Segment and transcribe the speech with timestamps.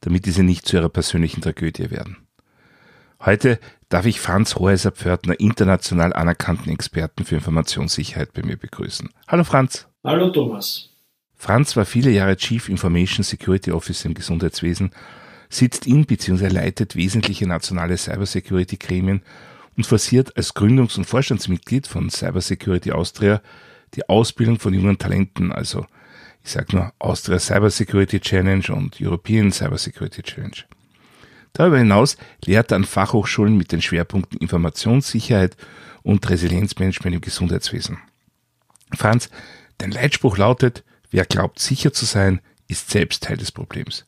[0.00, 2.16] damit diese nicht zu ihrer persönlichen Tragödie werden.
[3.20, 3.58] Heute
[3.88, 9.08] darf ich Franz Hoheiser-Pförtner, international anerkannten Experten für Informationssicherheit, bei mir begrüßen.
[9.26, 9.88] Hallo Franz.
[10.04, 10.90] Hallo Thomas.
[11.34, 14.90] Franz war viele Jahre Chief Information Security Officer im Gesundheitswesen,
[15.48, 16.48] sitzt in bzw.
[16.48, 19.22] leitet wesentliche nationale Cybersecurity-Gremien
[19.76, 23.42] und forciert als Gründungs- und Vorstandsmitglied von Cybersecurity Austria
[23.94, 25.86] die Ausbildung von jungen Talenten, also
[26.46, 30.54] ich sage nur Austria Cybersecurity Challenge und European Cybersecurity Challenge.
[31.52, 35.56] Darüber hinaus lehrt er an Fachhochschulen mit den Schwerpunkten Informationssicherheit
[36.04, 37.98] und Resilienzmanagement im Gesundheitswesen.
[38.94, 39.28] Franz,
[39.78, 44.06] dein Leitspruch lautet, wer glaubt sicher zu sein, ist selbst Teil des Problems.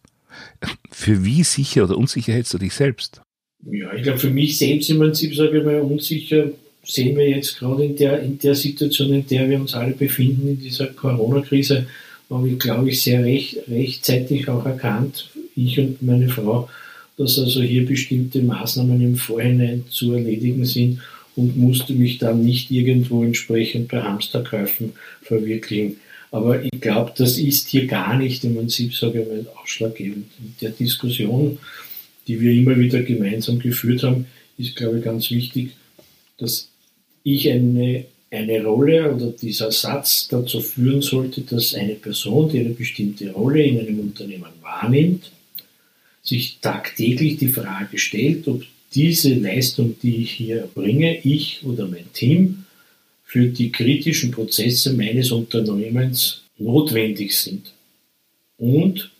[0.93, 3.21] Für wie sicher oder unsicher hältst du dich selbst?
[3.65, 6.53] Ja, ich glaube, für mich selbst im Prinzip, sage ich mal, unsicher
[6.85, 10.49] sehen wir jetzt gerade in der, in der Situation, in der wir uns alle befinden,
[10.51, 11.89] in dieser Corona-Krise,
[12.31, 16.69] haben wir, glaube ich, sehr recht, rechtzeitig auch erkannt, ich und meine Frau,
[17.17, 21.01] dass also hier bestimmte Maßnahmen im Vorhinein zu erledigen sind
[21.35, 25.97] und musste mich dann nicht irgendwo entsprechend bei Hamsterkäufen verwirklichen.
[26.31, 30.27] Aber ich glaube, das ist hier gar nicht im Prinzip, sage ich mal, ausschlaggebend.
[30.39, 31.59] In der Diskussion,
[32.27, 34.27] die wir immer wieder gemeinsam geführt haben,
[34.59, 35.71] ist, glaube ich, ganz wichtig,
[36.37, 36.69] dass
[37.23, 42.71] ich eine, eine Rolle oder dieser Satz dazu führen sollte, dass eine Person, die eine
[42.71, 45.31] bestimmte Rolle in einem Unternehmen wahrnimmt,
[46.23, 48.63] sich tagtäglich die Frage stellt, ob
[48.95, 52.65] diese Leistung, die ich hier erbringe, ich oder mein Team,
[53.25, 57.73] für die kritischen Prozesse meines Unternehmens notwendig sind.
[58.57, 59.11] Und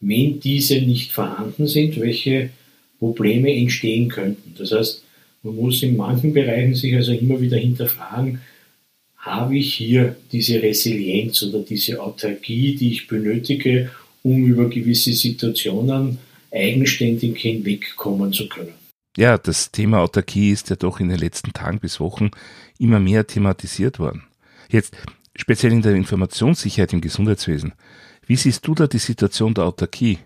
[0.00, 2.50] wenn diese nicht vorhanden sind, welche
[2.98, 4.54] Probleme entstehen könnten.
[4.58, 5.03] Das heißt,
[5.44, 8.40] man muss in manchen Bereichen sich also immer wieder hinterfragen,
[9.16, 13.90] habe ich hier diese Resilienz oder diese Autarkie, die ich benötige,
[14.22, 16.18] um über gewisse Situationen
[16.50, 18.74] eigenständig hinwegkommen zu können.
[19.16, 22.30] Ja, das Thema Autarkie ist ja doch in den letzten Tagen bis Wochen
[22.78, 24.24] immer mehr thematisiert worden.
[24.68, 24.94] Jetzt
[25.36, 27.74] speziell in der Informationssicherheit im Gesundheitswesen.
[28.26, 30.18] Wie siehst du da die Situation der Autarkie?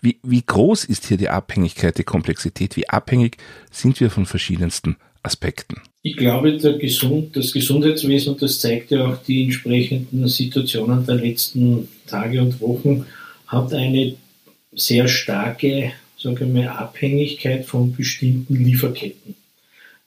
[0.00, 2.76] Wie, wie groß ist hier die Abhängigkeit, die Komplexität?
[2.76, 3.38] Wie abhängig
[3.70, 5.80] sind wir von verschiedensten Aspekten?
[6.02, 11.88] Ich glaube, Gesund, das Gesundheitswesen, und das zeigt ja auch die entsprechenden Situationen der letzten
[12.06, 13.06] Tage und Wochen,
[13.46, 14.14] hat eine
[14.72, 19.34] sehr starke sage mal, Abhängigkeit von bestimmten Lieferketten.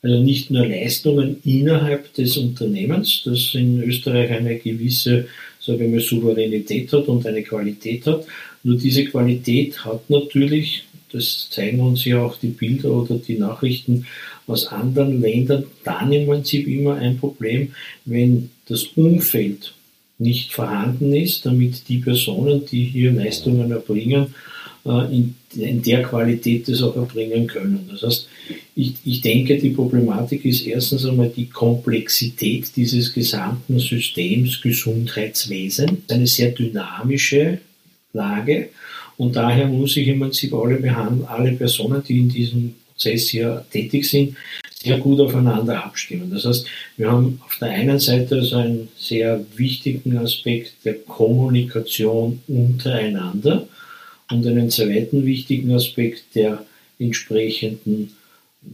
[0.01, 5.27] Also nicht nur Leistungen innerhalb des Unternehmens, das in Österreich eine gewisse
[5.59, 8.25] sage ich mal, Souveränität hat und eine Qualität hat.
[8.63, 14.05] Nur diese Qualität hat natürlich, das zeigen uns ja auch die Bilder oder die Nachrichten
[14.47, 17.73] aus anderen Ländern, dann im Prinzip immer ein Problem,
[18.05, 19.73] wenn das Umfeld
[20.17, 24.33] nicht vorhanden ist, damit die Personen, die hier Leistungen erbringen,
[24.85, 27.89] in, in, der Qualität das auch erbringen können.
[27.91, 28.27] Das heißt,
[28.75, 36.27] ich, ich denke, die Problematik ist erstens einmal die Komplexität dieses gesamten Systems Gesundheitswesen, eine
[36.27, 37.59] sehr dynamische
[38.13, 38.69] Lage
[39.19, 40.79] und daher muss ich im Prinzip alle,
[41.27, 44.37] alle Personen, die in diesem Prozess hier tätig sind,
[44.81, 46.31] sehr gut aufeinander abstimmen.
[46.31, 52.39] Das heißt, wir haben auf der einen Seite also einen sehr wichtigen Aspekt der Kommunikation
[52.47, 53.67] untereinander
[54.31, 56.65] und einen zweiten wichtigen Aspekt der
[56.99, 58.11] entsprechenden,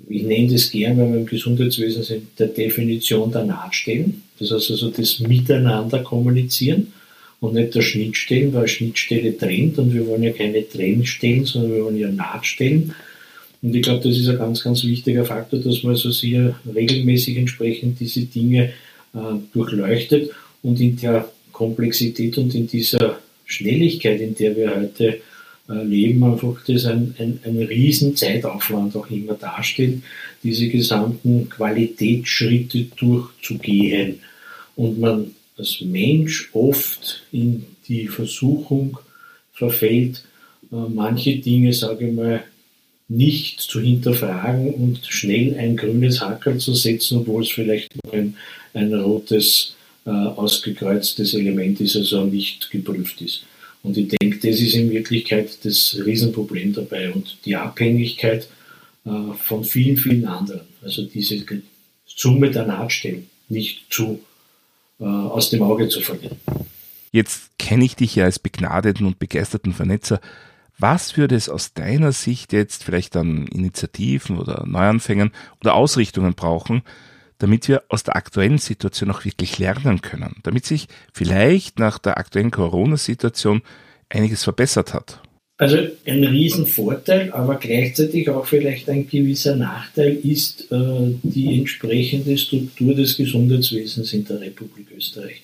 [0.09, 4.23] ich nenne das gern, weil wir im Gesundheitswesen sind, der Definition der Nahtstellen.
[4.39, 6.91] Das heißt also das Miteinander kommunizieren
[7.39, 11.85] und nicht der Schnittstellen, weil Schnittstelle trennt und wir wollen ja keine Trennstellen, sondern wir
[11.85, 12.93] wollen ja Nahtstellen.
[13.61, 17.37] Und ich glaube, das ist ein ganz, ganz wichtiger Faktor, dass man also sehr regelmäßig
[17.37, 18.71] entsprechend diese Dinge
[19.13, 19.17] äh,
[19.53, 20.31] durchleuchtet
[20.63, 25.19] und in der Komplexität und in dieser Schnelligkeit, in der wir heute
[25.73, 30.01] leben, einfach das ein, ein, ein riesen Zeitaufwand auch immer darstellt,
[30.43, 34.19] diese gesamten Qualitätsschritte durchzugehen.
[34.75, 38.97] Und man als Mensch oft in die Versuchung
[39.53, 40.23] verfällt,
[40.71, 42.43] äh, manche Dinge, sage ich mal,
[43.07, 48.35] nicht zu hinterfragen und schnell ein grünes Hackerl zu setzen, obwohl es vielleicht noch ein,
[48.73, 49.75] ein rotes,
[50.05, 53.43] äh, ausgekreuztes Element ist, also nicht geprüft ist.
[53.85, 58.49] Und ich denke, das ist in Wirklichkeit das Riesenproblem dabei und die Abhängigkeit
[59.05, 60.61] äh, von vielen, vielen anderen.
[60.81, 61.45] Also diese
[62.07, 64.19] Summe der Nahtstellen nicht zu,
[64.99, 66.37] äh, aus dem Auge zu verlieren.
[67.11, 70.19] Jetzt kenne ich dich ja als begnadeten und begeisterten Vernetzer.
[70.79, 76.81] Was würde es aus deiner Sicht jetzt vielleicht an Initiativen oder Neuanfängen oder Ausrichtungen brauchen,
[77.37, 82.17] damit wir aus der aktuellen Situation auch wirklich lernen können, damit sich vielleicht nach der
[82.17, 83.61] aktuellen Corona-Situation
[84.09, 85.21] einiges verbessert hat?
[85.57, 92.93] Also ein Riesenvorteil, aber gleichzeitig auch vielleicht ein gewisser Nachteil ist äh, die entsprechende Struktur
[92.93, 95.41] des Gesundheitswesens in der Republik Österreich.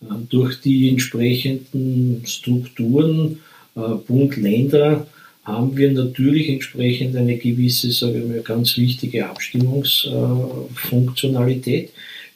[0.00, 3.40] Äh, durch die entsprechenden Strukturen
[3.76, 5.06] äh, Bund, Länder
[5.44, 11.90] haben wir natürlich entsprechend eine gewisse, sage ich mal, ganz wichtige Abstimmungsfunktionalität,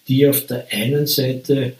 [0.08, 1.72] die auf der einen Seite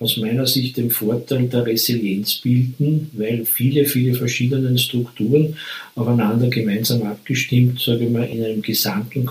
[0.00, 5.56] aus meiner Sicht den Vorteil der Resilienz bilden, weil viele, viele verschiedene Strukturen
[5.94, 9.24] aufeinander gemeinsam abgestimmt, sage ich mal, in einem gesamten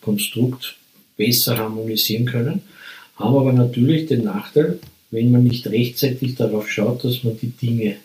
[0.00, 0.76] Konstrukt
[1.16, 2.60] besser harmonisieren können,
[3.16, 4.78] haben aber natürlich den Nachteil,
[5.10, 7.96] wenn man nicht rechtzeitig darauf schaut, dass man die Dinge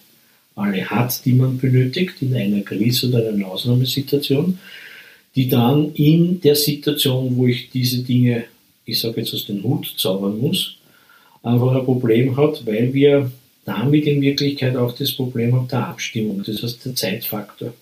[0.57, 4.57] alle hat, die man benötigt in einer Krise oder einer Ausnahmesituation,
[5.36, 8.45] die dann in der Situation, wo ich diese Dinge,
[8.86, 10.77] ich sage jetzt aus dem Hut zaubern muss,
[11.44, 13.31] einfach ein Problem hat, weil wir
[13.65, 17.74] damit in Wirklichkeit auch das Problem haben der Abstimmung, das heißt der Zeitfaktor.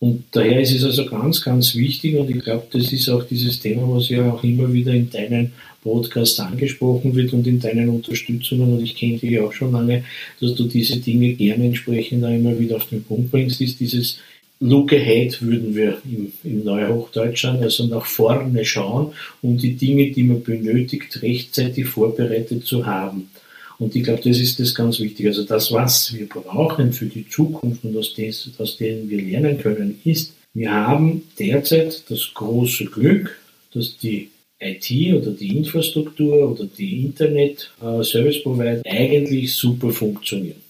[0.00, 3.58] Und daher ist es also ganz, ganz wichtig und ich glaube, das ist auch dieses
[3.58, 5.52] Thema, was ja auch immer wieder in deinen
[5.82, 10.04] Podcasts angesprochen wird und in deinen Unterstützungen und ich kenne dich auch schon lange,
[10.40, 14.18] dass du diese Dinge gerne entsprechend auch immer wieder auf den Punkt bringst, ist dieses
[14.60, 20.24] Look ahead würden wir im, im Neuhochdeutschland, also nach vorne schauen, um die Dinge, die
[20.24, 23.28] man benötigt, rechtzeitig vorbereitet zu haben.
[23.78, 25.26] Und ich glaube, das ist das ganz wichtig.
[25.26, 29.58] Also das, was wir brauchen für die Zukunft und aus, des, aus denen wir lernen
[29.58, 33.38] können, ist, wir haben derzeit das große Glück,
[33.72, 34.30] dass die
[34.60, 40.60] IT oder die Infrastruktur oder die Internet-Service-Provider eigentlich super funktionieren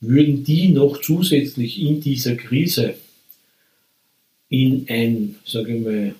[0.00, 2.94] würden die noch zusätzlich in dieser Krise
[4.48, 6.14] in ein, sage ich mal,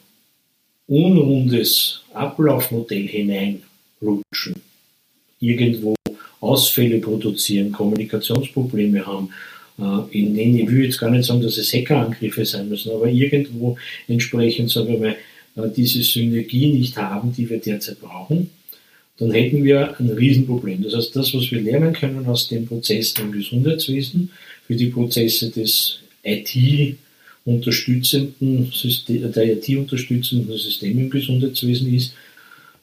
[0.86, 4.56] unrundes Ablaufmodell hineinrutschen,
[5.40, 5.94] irgendwo
[6.40, 9.30] Ausfälle produzieren, Kommunikationsprobleme haben,
[9.78, 13.08] äh, in denen, ich will jetzt gar nicht sagen, dass es Hackerangriffe sein müssen, aber
[13.08, 13.76] irgendwo
[14.08, 15.16] entsprechend, sagen wir mal,
[15.56, 18.50] äh, diese Synergie nicht haben, die wir derzeit brauchen,
[19.18, 20.82] dann hätten wir ein Riesenproblem.
[20.82, 24.30] Das heißt, das, was wir lernen können aus den Prozessen im Gesundheitswesen,
[24.66, 26.96] für die Prozesse des IT
[27.44, 32.14] unterstützenden System, der IT-unterstützenden Systeme im Gesundheitswesen ist,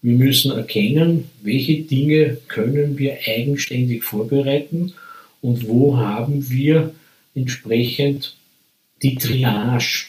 [0.02, 4.94] wir müssen erkennen, welche Dinge können wir eigenständig vorbereiten
[5.42, 6.94] und wo haben wir
[7.34, 8.36] entsprechend
[9.02, 10.08] die Triage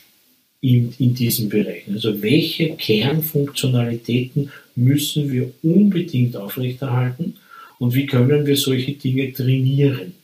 [0.60, 1.94] in, in diesen Bereichen.
[1.94, 7.36] Also welche Kernfunktionalitäten müssen wir unbedingt aufrechterhalten
[7.78, 10.14] und wie können wir solche Dinge trainieren.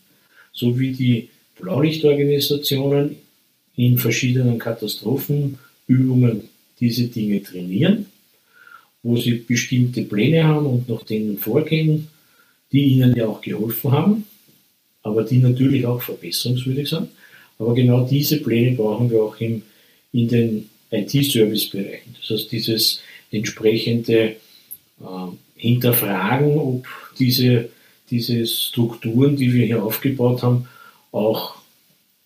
[0.53, 1.29] So wie die
[1.61, 3.17] Blaulichtorganisationen
[3.77, 6.49] in verschiedenen Katastrophenübungen
[6.81, 8.07] diese Dinge trainieren,
[9.05, 12.09] wo sie bestimmte Pläne haben und nach denen vorgehen,
[12.73, 14.25] die ihnen ja auch geholfen haben,
[15.03, 17.09] aber die natürlich auch verbesserungswürdig sind.
[17.59, 19.63] Aber genau diese Pläne brauchen wir auch im,
[20.13, 22.17] in den IT-Service-Bereichen.
[22.21, 23.01] Das heißt, dieses
[23.31, 24.37] entsprechende
[25.01, 25.27] äh,
[25.57, 26.87] hinterfragen, ob
[27.19, 27.69] diese,
[28.11, 30.67] diese Strukturen, die wir hier aufgebaut haben,
[31.13, 31.57] auch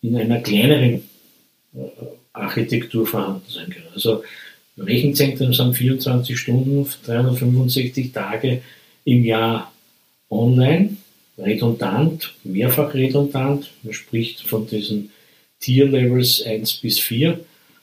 [0.01, 1.03] in einer kleineren
[1.75, 1.79] äh,
[2.31, 3.87] Architektur vorhanden sein können.
[3.93, 4.23] Also
[4.79, 8.61] Rechenzentren sind 24 Stunden, 365 Tage
[9.05, 9.71] im Jahr
[10.29, 10.97] online,
[11.37, 13.71] redundant, mehrfach redundant.
[13.83, 15.11] Man spricht von diesen
[15.59, 17.39] Tier-Levels 1 bis 4.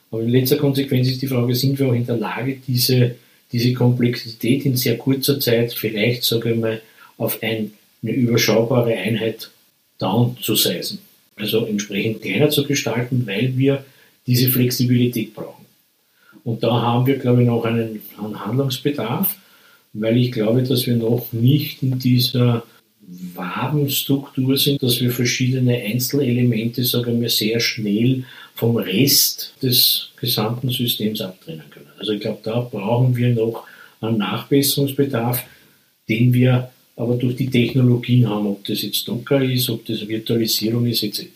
[0.09, 3.15] Aber in letzter Konsequenz ist die Frage, sind wir auch in der Lage, diese
[3.51, 6.81] diese Komplexität in sehr kurzer Zeit vielleicht, sage ich mal,
[7.17, 7.71] auf ein,
[8.03, 9.49] eine überschaubare Einheit
[9.97, 10.99] down zu sizen.
[11.35, 13.85] Also entsprechend kleiner zu gestalten, weil wir
[14.25, 15.56] diese Flexibilität brauchen.
[16.47, 19.35] Und da haben wir, glaube ich, noch einen, Handlungsbedarf,
[19.91, 22.63] weil ich glaube, dass wir noch nicht in dieser
[23.35, 28.23] Wabenstruktur sind, dass wir verschiedene Einzelelemente, sagen wir, sehr schnell
[28.55, 31.91] vom Rest des gesamten Systems abtrennen können.
[31.99, 33.67] Also ich glaube, da brauchen wir noch
[33.99, 35.43] einen Nachbesserungsbedarf,
[36.07, 40.85] den wir aber durch die Technologien haben, ob das jetzt Docker ist, ob das Virtualisierung
[40.85, 41.27] ist, etc.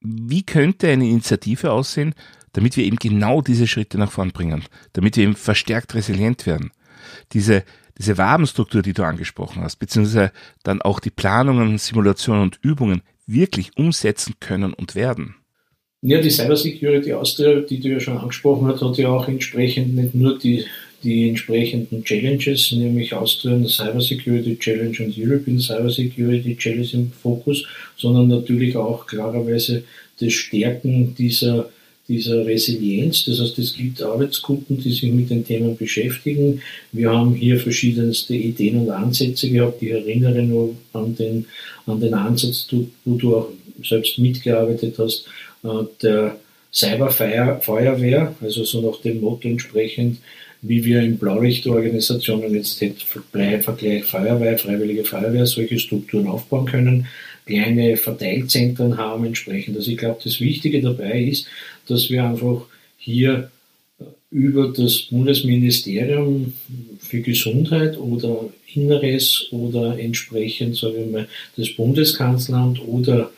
[0.00, 2.12] Wie könnte eine Initiative aussehen,
[2.52, 6.70] damit wir eben genau diese Schritte nach vorn bringen, damit wir eben verstärkt resilient werden?
[7.32, 7.64] Diese
[7.98, 10.32] diese Wabenstruktur, die du angesprochen hast, beziehungsweise
[10.62, 15.36] dann auch die Planungen, Simulationen und Übungen, wirklich umsetzen können und werden?
[16.00, 20.14] Ja, die Cybersecurity Austria, die du ja schon angesprochen hast, hat ja auch entsprechend nicht
[20.14, 20.64] nur die,
[21.04, 27.64] die entsprechenden Challenges, nämlich Austrian Cybersecurity Challenge und European Cybersecurity Challenge im Fokus,
[27.96, 29.84] sondern natürlich auch klarerweise
[30.18, 31.70] das Stärken dieser
[32.12, 33.24] dieser Resilienz.
[33.24, 36.60] Das heißt, es gibt Arbeitsgruppen, die sich mit den Themen beschäftigen.
[36.92, 39.82] Wir haben hier verschiedenste Ideen und Ansätze gehabt.
[39.82, 41.46] Ich erinnere nur an den,
[41.86, 42.66] an den Ansatz,
[43.04, 43.48] wo du auch
[43.82, 45.24] selbst mitgearbeitet hast,
[45.64, 45.68] äh,
[46.02, 46.36] der
[46.72, 50.18] Cyberfeuerwehr, also so nach dem Motto entsprechend,
[50.62, 57.08] wie wir in Blaulichtorganisationen jetzt Vergleich Feuerwehr, Freiwillige Feuerwehr, solche Strukturen aufbauen können
[57.46, 59.76] kleine Verteilzentren haben entsprechend.
[59.76, 61.46] Also ich glaube, das Wichtige dabei ist,
[61.88, 63.50] dass wir einfach hier
[64.00, 66.54] äh, über das Bundesministerium
[67.00, 73.30] für Gesundheit oder Inneres oder entsprechend, sage ich mal, das Bundeskanzleramt oder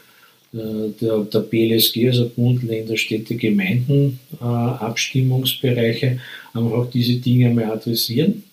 [0.53, 6.21] äh, der, der BLSG, also Bund, Länder, Städte, Gemeinden, äh, Abstimmungsbereiche,
[6.53, 8.45] einfach diese Dinge mal adressieren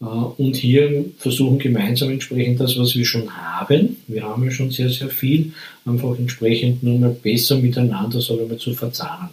[0.00, 4.90] und hier versuchen gemeinsam entsprechend das, was wir schon haben, wir haben ja schon sehr,
[4.90, 5.52] sehr viel,
[5.84, 9.30] einfach entsprechend nur mal besser miteinander, sagen wir, zu verzahnen.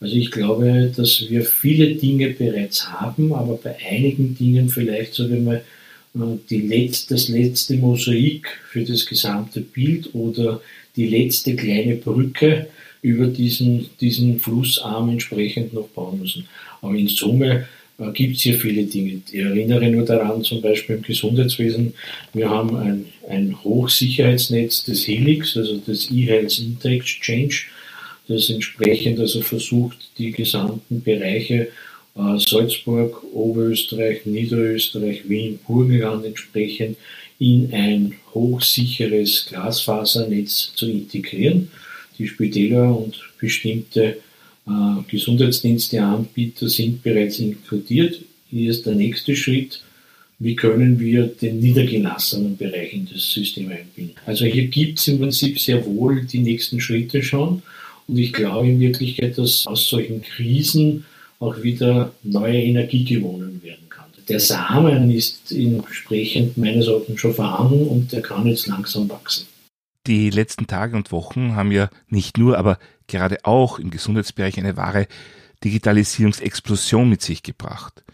[0.00, 5.32] Also ich glaube, dass wir viele Dinge bereits haben, aber bei einigen Dingen vielleicht, sagen
[5.32, 5.62] wir mal,
[6.14, 10.60] äh, die letzte, das letzte Mosaik für das gesamte Bild oder
[10.96, 12.66] die letzte kleine Brücke
[13.00, 16.46] über diesen, diesen Flussarm entsprechend noch bauen müssen.
[16.82, 17.64] Aber in Summe äh,
[18.12, 19.22] gibt es hier viele Dinge.
[19.26, 21.94] Ich erinnere nur daran, zum Beispiel im Gesundheitswesen,
[22.34, 27.62] wir haben ein, ein Hochsicherheitsnetz des Helix, also des E-Health Interexchange,
[28.28, 31.68] das entsprechend also versucht, die gesamten Bereiche
[32.16, 36.98] äh, Salzburg, Oberösterreich, Niederösterreich, Wien, Burgenland entsprechend
[37.38, 41.70] in ein hochsicheres Glasfasernetz zu integrieren.
[42.18, 44.16] Die Spitäler und bestimmte äh,
[45.08, 48.20] Gesundheitsdiensteanbieter sind bereits inkludiert.
[48.50, 49.82] Hier ist der nächste Schritt.
[50.38, 54.16] Wie können wir den niedergelassenen Bereich in das System einbinden?
[54.26, 57.62] Also hier gibt es im Prinzip sehr wohl die nächsten Schritte schon.
[58.06, 61.04] Und ich glaube in Wirklichkeit, dass aus solchen Krisen
[61.38, 64.06] auch wieder neue Energie gewonnen werden kann.
[64.28, 69.46] Der Samen ist entsprechend meines Erachtens schon vorhanden und der kann jetzt langsam wachsen.
[70.06, 74.76] Die letzten Tage und Wochen haben ja nicht nur, aber gerade auch im Gesundheitsbereich eine
[74.76, 75.06] wahre
[75.64, 78.04] Digitalisierungsexplosion mit sich gebracht.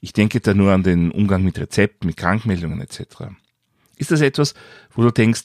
[0.00, 3.32] Ich denke da nur an den Umgang mit Rezepten, mit Krankmeldungen etc.
[3.96, 4.54] Ist das etwas,
[4.92, 5.44] wo du denkst,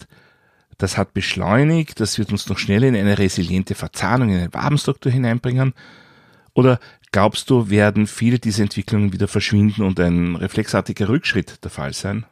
[0.78, 5.12] das hat beschleunigt, das wird uns noch schnell in eine resiliente Verzahnung, in eine Wabenstruktur
[5.12, 5.74] hineinbringen?
[6.54, 6.80] Oder
[7.12, 12.26] glaubst du, werden viele dieser Entwicklungen wieder verschwinden und ein reflexartiger Rückschritt der Fall sein?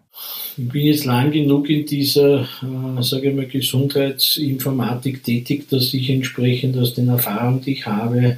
[0.55, 6.09] Ich bin jetzt lang genug in dieser, äh, sage ich mal, Gesundheitsinformatik tätig, dass ich
[6.09, 8.37] entsprechend aus den Erfahrungen, die ich habe,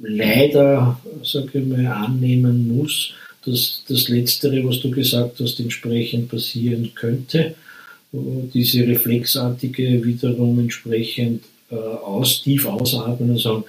[0.00, 3.12] leider, sage ich mal, annehmen muss,
[3.44, 7.54] dass das Letztere, was du gesagt hast, entsprechend passieren könnte.
[8.12, 13.64] Diese reflexartige wiederum entsprechend äh, aus, tief ausatmen und sagen,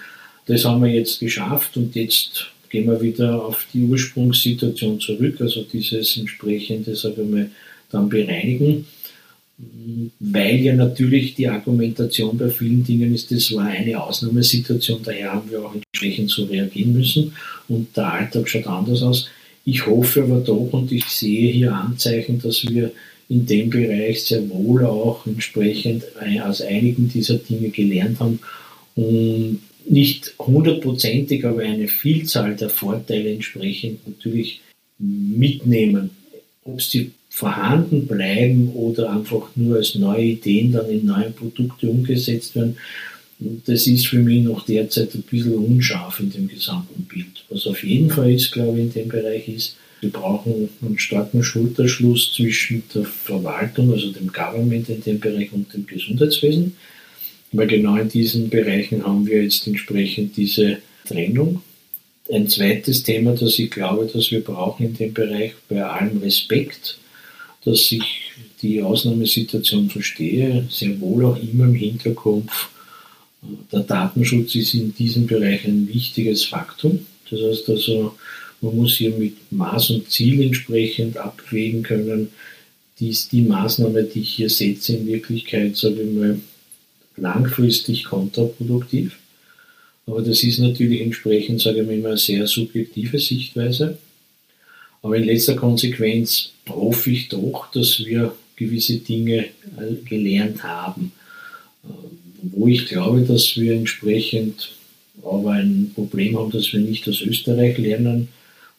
[0.47, 5.63] das haben wir jetzt geschafft und jetzt gehen wir wieder auf die Ursprungssituation zurück, also
[5.63, 7.49] dieses entsprechende, sagen wir mal,
[7.91, 8.85] dann bereinigen.
[10.19, 15.51] Weil ja natürlich die Argumentation bei vielen Dingen ist, das war eine Ausnahmesituation, daher haben
[15.51, 17.33] wir auch entsprechend so reagieren müssen
[17.67, 19.29] und der Alltag schaut anders aus.
[19.65, 22.91] Ich hoffe aber doch und ich sehe hier Anzeichen, dass wir
[23.27, 26.03] in dem Bereich sehr wohl auch entsprechend
[26.41, 28.39] aus einigen dieser Dinge gelernt haben
[28.95, 29.59] und
[29.89, 34.61] nicht hundertprozentig, aber eine Vielzahl der Vorteile entsprechend natürlich
[34.99, 36.11] mitnehmen.
[36.63, 42.55] Ob sie vorhanden bleiben oder einfach nur als neue Ideen dann in neue Produkte umgesetzt
[42.55, 42.77] werden,
[43.65, 47.45] das ist für mich noch derzeit ein bisschen unscharf in dem gesamten Bild.
[47.49, 51.43] Was auf jeden Fall ist, glaube ich, in dem Bereich ist, wir brauchen einen starken
[51.43, 56.75] Schulterschluss zwischen der Verwaltung, also dem Government in dem Bereich und dem Gesundheitswesen.
[57.51, 61.61] Weil genau in diesen Bereichen haben wir jetzt entsprechend diese Trennung.
[62.31, 66.99] Ein zweites Thema, das ich glaube, dass wir brauchen in dem Bereich, bei allem Respekt,
[67.65, 72.69] dass ich die Ausnahmesituation verstehe, sehr wohl auch immer im Hinterkopf.
[73.71, 77.05] Der Datenschutz ist in diesem Bereich ein wichtiges Faktum.
[77.29, 78.15] Das heißt also,
[78.61, 82.29] man muss hier mit Maß und Ziel entsprechend abwägen können,
[82.99, 86.39] dies die Maßnahme, die ich hier setze, in Wirklichkeit, sage ich mal,
[87.19, 89.17] langfristig kontraproduktiv.
[90.05, 93.97] Aber das ist natürlich entsprechend, sage ich mal, eine sehr subjektive Sichtweise.
[95.01, 99.45] Aber in letzter Konsequenz hoffe ich doch, dass wir gewisse Dinge
[100.05, 101.11] gelernt haben.
[102.41, 104.71] Wo ich glaube, dass wir entsprechend
[105.23, 108.29] aber ein Problem haben, dass wir nicht aus Österreich lernen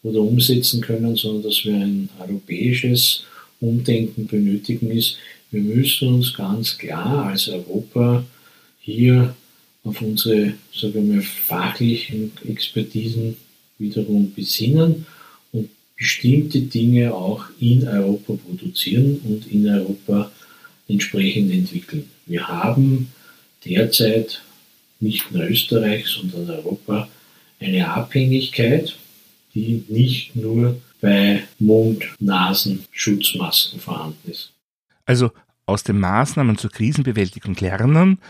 [0.02, 3.25] oder umsetzen können, sondern dass wir ein europäisches
[3.61, 5.16] Umdenken benötigen ist.
[5.50, 8.25] Wir müssen uns ganz klar als Europa
[8.80, 9.35] hier
[9.83, 13.37] auf unsere sagen wir, fachlichen Expertisen
[13.78, 15.07] wiederum besinnen
[15.52, 20.30] und bestimmte Dinge auch in Europa produzieren und in Europa
[20.88, 22.11] entsprechend entwickeln.
[22.26, 23.11] Wir haben
[23.64, 24.42] derzeit
[25.00, 27.09] nicht nur Österreich, sondern Europa
[27.59, 28.97] eine Abhängigkeit,
[29.54, 34.52] die nicht nur bei Mund-Nasen-Schutzmasken vorhanden ist.
[35.11, 35.33] Also
[35.67, 38.21] aus den Maßnahmen zur Krisenbewältigung lernen,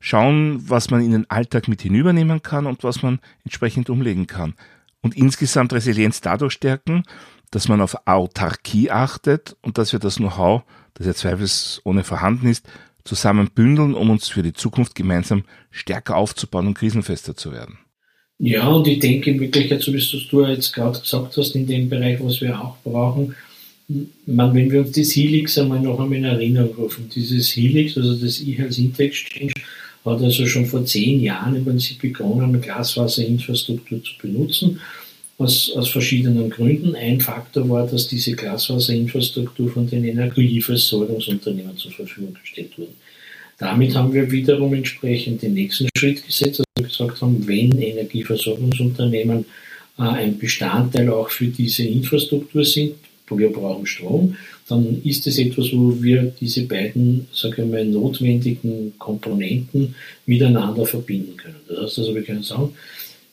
[0.00, 4.52] schauen, was man in den Alltag mit hinübernehmen kann und was man entsprechend umlegen kann.
[5.00, 7.04] Und insgesamt Resilienz dadurch stärken,
[7.50, 12.68] dass man auf Autarkie achtet und dass wir das Know-how, das ja zweifelsohne vorhanden ist,
[13.02, 17.78] zusammen bündeln, um uns für die Zukunft gemeinsam stärker aufzubauen und krisenfester zu werden.
[18.38, 21.88] Ja, und ich denke in Wirklichkeit, so wie du jetzt gerade gesagt hast, in dem
[21.88, 23.34] Bereich, was wir auch brauchen,
[23.88, 28.14] man, wenn wir uns das Helix einmal noch einmal in Erinnerung rufen, dieses Helix, also
[28.16, 29.52] das E-Health Exchange,
[30.04, 34.80] hat also schon vor zehn Jahren im Prinzip begonnen, Glaswasser-Infrastruktur zu benutzen,
[35.38, 36.94] aus, aus verschiedenen Gründen.
[36.94, 42.92] Ein Faktor war, dass diese Glaswasser-Infrastruktur von den Energieversorgungsunternehmen zur Verfügung gestellt wurde.
[43.58, 49.44] Damit haben wir wiederum entsprechend den nächsten Schritt gesetzt, dass wir gesagt haben, wenn Energieversorgungsunternehmen
[49.98, 52.94] äh, ein Bestandteil auch für diese Infrastruktur sind,
[53.30, 54.36] wir brauchen Strom,
[54.68, 59.94] dann ist es etwas, wo wir diese beiden, sage ich mal, notwendigen Komponenten
[60.26, 61.56] miteinander verbinden können.
[61.68, 62.72] Das heißt also, wir können sagen,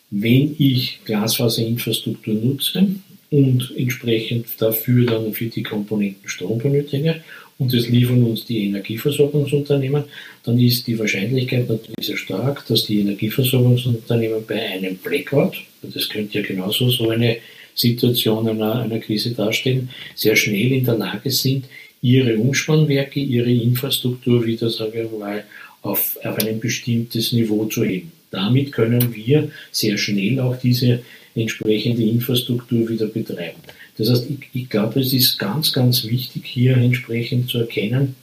[0.09, 2.87] wenn ich Glasfaserinfrastruktur nutze
[3.31, 7.23] und entsprechend dafür dann für die Komponenten Strom benötige
[7.57, 10.03] und das liefern uns die Energieversorgungsunternehmen,
[10.43, 16.39] dann ist die Wahrscheinlichkeit natürlich sehr stark, dass die Energieversorgungsunternehmen bei einem Blackout, das könnte
[16.39, 17.37] ja genauso so eine
[17.75, 21.65] Situation einer, einer Krise darstellen, sehr schnell in der Lage sind,
[22.01, 25.43] ihre Umspannwerke, ihre Infrastruktur wieder, sage ich mal,
[25.81, 28.11] auf, auf ein bestimmtes Niveau zu heben.
[28.31, 31.01] Damit können wir sehr schnell auch diese
[31.35, 33.59] entsprechende Infrastruktur wieder betreiben.
[33.97, 38.15] Das heißt, ich, ich glaube, es ist ganz, ganz wichtig, hier entsprechend zu erkennen,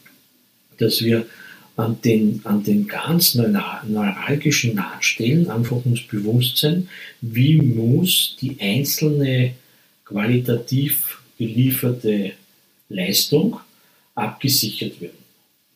[0.79, 1.27] dass wir
[1.77, 6.89] an den, an den ganz neuralgischen Nahtstellen einfach uns bewusst sein,
[7.21, 9.53] wie muss die einzelne
[10.05, 12.33] qualitativ gelieferte
[12.89, 13.61] Leistung
[14.15, 15.19] abgesichert werden.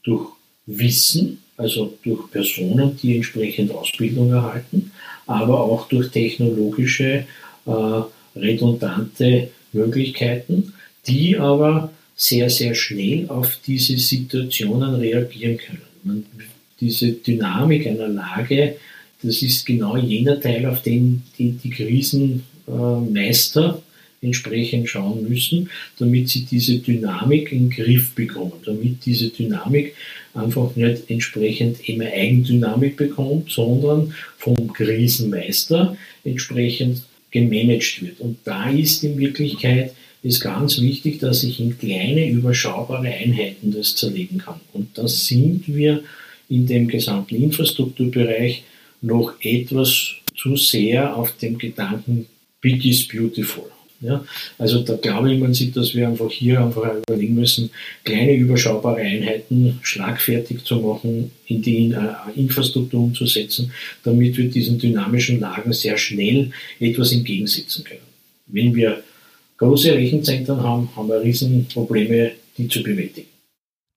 [0.03, 0.33] Durch
[0.67, 4.93] Wissen, also durch Personen, die entsprechend Ausbildung erhalten,
[5.27, 7.27] aber auch durch technologische
[7.67, 8.03] äh,
[8.37, 10.75] redundante Möglichkeiten,
[11.07, 15.83] die aber sehr, sehr schnell auf diese Situationen reagieren können.
[16.03, 16.25] Man,
[16.81, 18.77] diese Dynamik einer Lage,
[19.23, 23.81] das ist genau jener Teil, auf den die, die Krisenmeister
[24.21, 29.95] entsprechend schauen müssen, damit sie diese Dynamik in den Griff bekommen, damit diese Dynamik
[30.35, 38.21] einfach nicht entsprechend immer Eigendynamik bekommt, sondern vom Krisenmeister entsprechend gemanagt wird.
[38.21, 39.93] Und da ist in Wirklichkeit
[40.25, 44.61] ist ganz wichtig, dass ich in kleine, überschaubare Einheiten das zerlegen kann.
[44.73, 46.03] Und da sind wir
[46.49, 48.65] in dem gesamten Infrastrukturbereich
[49.03, 52.27] noch etwas zu sehr auf dem Gedanken
[52.63, 53.65] Big is beautiful.
[54.01, 54.25] Ja,
[54.59, 57.71] also da glaube ich man sieht, dass wir einfach hier einfach überlegen müssen,
[58.03, 65.41] kleine überschaubare Einheiten schlagfertig zu machen, in die äh, Infrastruktur umzusetzen, damit wir diesen dynamischen
[65.41, 68.01] Lagen sehr schnell etwas entgegensetzen können.
[68.47, 69.03] Wenn wir
[69.59, 73.29] große Rechenzentren haben, haben wir Riesenprobleme, die zu bewältigen.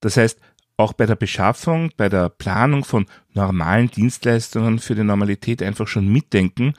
[0.01, 0.39] Das heißt,
[0.77, 6.07] auch bei der Beschaffung, bei der Planung von normalen Dienstleistungen für die Normalität einfach schon
[6.07, 6.73] mitdenken,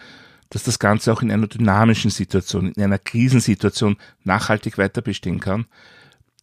[0.51, 5.67] dass das Ganze auch in einer dynamischen Situation, in einer Krisensituation nachhaltig weiter bestehen kann.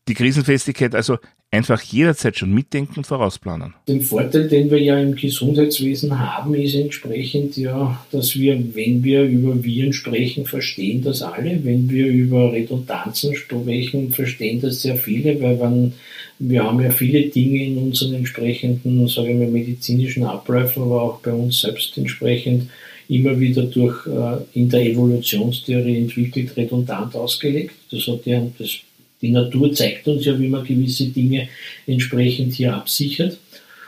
[0.07, 1.17] Die Krisenfestigkeit also
[1.55, 3.73] einfach jederzeit schon mitdenken und vorausplanen.
[3.87, 9.23] Den Vorteil, den wir ja im Gesundheitswesen haben, ist entsprechend ja, dass wir, wenn wir
[9.23, 11.59] über Viren sprechen, verstehen das alle.
[11.63, 15.93] Wenn wir über Redundanzen sprechen, verstehen das sehr viele, weil wenn,
[16.39, 21.31] wir haben ja viele Dinge in unseren entsprechenden, sagen wir, medizinischen Abläufen, aber auch bei
[21.31, 22.69] uns selbst entsprechend
[23.07, 27.75] immer wieder durch äh, in der Evolutionstheorie entwickelt, redundant ausgelegt.
[27.91, 28.79] Das hat ja das
[29.25, 31.47] die Natur zeigt uns ja, wie man gewisse Dinge
[31.87, 33.37] entsprechend hier absichert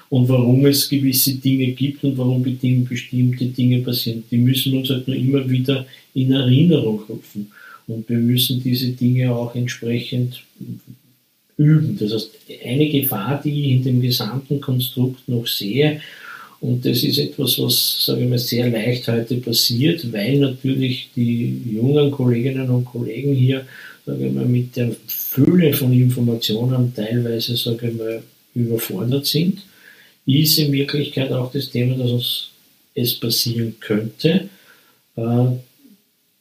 [0.10, 4.24] und warum es gewisse Dinge gibt und warum bestimmte Dinge passieren.
[4.32, 7.52] Die müssen uns halt nur immer wieder in Erinnerung rufen.
[7.88, 10.44] Und wir müssen diese Dinge auch entsprechend
[11.58, 11.98] üben.
[12.00, 12.32] Das heißt,
[12.66, 16.02] eine Gefahr, die ich in dem gesamten Konstrukt noch sehe,
[16.60, 21.62] und das ist etwas, was, sage ich mal, sehr leicht heute passiert, weil natürlich die
[21.72, 23.68] jungen Kolleginnen und Kollegen hier,
[24.08, 28.24] sage ich mal, mit der Fülle von Informationen teilweise, sage ich mal,
[28.56, 29.62] überfordert sind,
[30.26, 32.50] ist in Wirklichkeit auch das Thema, dass uns
[32.96, 34.50] es passieren könnte,
[35.18, 35.46] äh,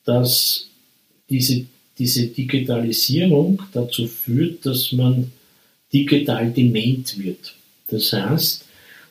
[0.05, 0.69] dass
[1.29, 1.67] diese,
[1.99, 5.33] diese Digitalisierung dazu führt, dass man
[5.93, 7.57] digital dement wird.
[7.89, 8.65] Das heißt,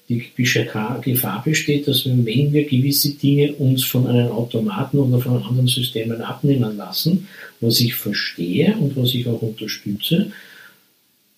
[0.07, 5.41] die Gefahr besteht, dass wir, wenn wir gewisse Dinge uns von einem Automaten oder von
[5.43, 7.27] anderen Systemen abnehmen lassen,
[7.59, 10.31] was ich verstehe und was ich auch unterstütze,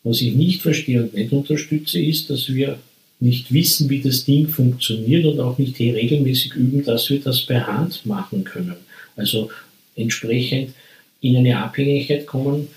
[0.04, 2.78] was ich nicht verstehe und nicht unterstütze, ist, dass wir
[3.20, 7.66] nicht wissen, wie das Ding funktioniert und auch nicht regelmäßig üben, dass wir das per
[7.66, 8.76] Hand machen können.
[9.16, 9.50] Also
[9.96, 10.74] entsprechend
[11.22, 12.68] in eine Abhängigkeit kommen,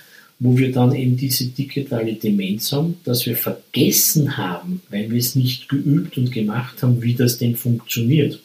[0.40, 5.37] wo wir dann eben diese digitale Demenz haben, dass wir vergessen haben, weil wir es
[5.37, 8.40] nicht geübt und gemacht haben, wie das denn funktioniert.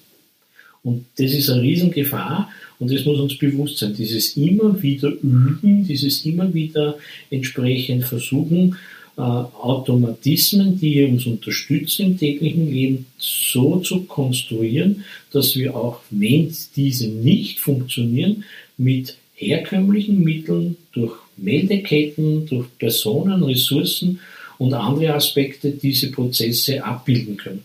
[0.84, 3.96] Und das ist eine Riesengefahr und das muss uns bewusst sein.
[3.98, 6.98] Dieses immer wieder üben, dieses immer wieder
[7.32, 8.76] entsprechend versuchen,
[9.18, 16.54] äh, Automatismen, die uns unterstützen im täglichen Leben, so zu konstruieren, dass wir auch, wenn
[16.76, 18.44] diese nicht funktionieren,
[18.78, 24.20] mit herkömmlichen Mitteln durch Meldeketten, durch Personen, Ressourcen
[24.58, 27.64] und andere Aspekte diese Prozesse abbilden können.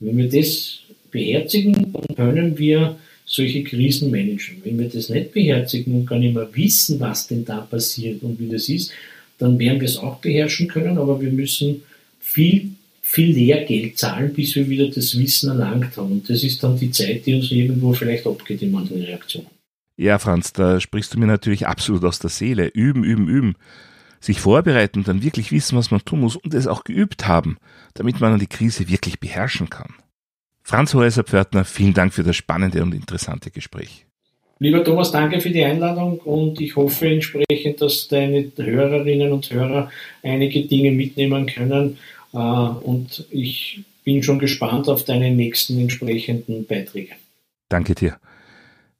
[0.00, 4.56] Wenn wir das beherzigen, dann können wir solche Krisen managen.
[4.64, 8.38] Wenn wir das nicht beherzigen und gar nicht mehr wissen, was denn da passiert und
[8.38, 8.92] wie das ist,
[9.38, 11.82] dann werden wir es auch beherrschen können, aber wir müssen
[12.20, 16.12] viel, viel Lehrgeld zahlen, bis wir wieder das Wissen erlangt haben.
[16.12, 19.48] Und das ist dann die Zeit, die uns irgendwo vielleicht abgeht in manchen Reaktionen.
[20.02, 22.66] Ja, Franz, da sprichst du mir natürlich absolut aus der Seele.
[22.66, 23.54] Üben, üben, üben.
[24.18, 27.56] Sich vorbereiten, dann wirklich wissen, was man tun muss und es auch geübt haben,
[27.94, 29.94] damit man die Krise wirklich beherrschen kann.
[30.64, 34.04] Franz Häuser-Pförtner, vielen Dank für das spannende und interessante Gespräch.
[34.58, 39.88] Lieber Thomas, danke für die Einladung und ich hoffe entsprechend, dass deine Hörerinnen und Hörer
[40.24, 41.98] einige Dinge mitnehmen können
[42.32, 47.12] äh, und ich bin schon gespannt auf deine nächsten entsprechenden Beiträge.
[47.68, 48.16] Danke dir.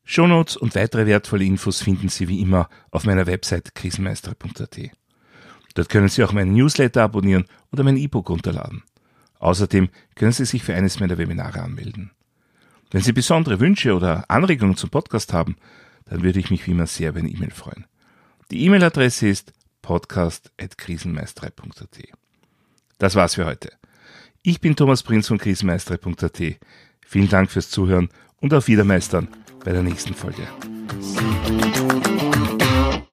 [0.04, 4.78] Shownotes und weitere wertvolle Infos finden Sie wie immer auf meiner Website krisenmeister.at.
[5.74, 8.82] Dort können Sie auch meinen Newsletter abonnieren oder mein E-Book runterladen.
[9.38, 12.10] Außerdem können Sie sich für eines meiner Webinare anmelden.
[12.90, 15.56] Wenn Sie besondere Wünsche oder Anregungen zum Podcast haben,
[16.04, 17.86] dann würde ich mich wie immer sehr über eine E-Mail freuen.
[18.50, 21.98] Die E-Mail-Adresse ist podcast.krisenmeisterei.at.
[22.98, 23.72] Das war's für heute.
[24.42, 26.42] Ich bin Thomas Prinz von krisenmeisterei.at.
[27.06, 28.10] Vielen Dank fürs Zuhören
[28.40, 29.28] und auf Wiedermeistern
[29.64, 30.46] bei der nächsten Folge.